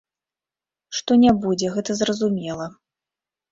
[1.01, 2.69] Што не будзе, гэта зразумела.